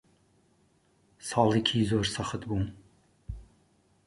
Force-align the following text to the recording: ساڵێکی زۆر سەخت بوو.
ساڵێکی 1.29 1.81
زۆر 1.89 2.05
سەخت 2.15 2.41
بوو. 2.49 2.61